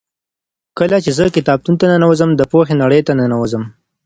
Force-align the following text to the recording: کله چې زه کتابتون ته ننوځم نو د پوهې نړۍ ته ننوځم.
کله 0.77 0.97
چې 1.03 1.11
زه 1.17 1.23
کتابتون 1.37 1.75
ته 1.79 1.85
ننوځم 1.91 2.29
نو 2.31 2.37
د 2.39 2.43
پوهې 2.51 2.73
نړۍ 2.81 3.01
ته 3.07 3.13
ننوځم. 3.19 3.63